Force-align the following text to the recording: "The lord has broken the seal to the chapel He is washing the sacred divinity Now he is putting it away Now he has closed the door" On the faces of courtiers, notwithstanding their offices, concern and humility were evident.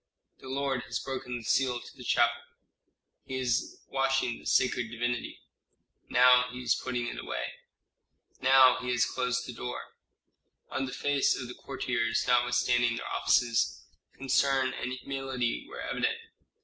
"The 0.39 0.47
lord 0.49 0.81
has 0.85 0.97
broken 0.99 1.37
the 1.37 1.43
seal 1.43 1.79
to 1.79 1.95
the 1.95 2.03
chapel 2.03 2.41
He 3.23 3.35
is 3.37 3.83
washing 3.87 4.39
the 4.39 4.47
sacred 4.47 4.89
divinity 4.89 5.43
Now 6.09 6.49
he 6.51 6.63
is 6.63 6.73
putting 6.73 7.05
it 7.05 7.19
away 7.19 7.53
Now 8.41 8.79
he 8.79 8.89
has 8.89 9.05
closed 9.05 9.45
the 9.45 9.53
door" 9.53 9.93
On 10.71 10.87
the 10.87 10.91
faces 10.91 11.47
of 11.47 11.55
courtiers, 11.57 12.25
notwithstanding 12.27 12.95
their 12.95 13.05
offices, 13.13 13.83
concern 14.17 14.73
and 14.73 14.91
humility 14.91 15.67
were 15.69 15.81
evident. 15.81 16.17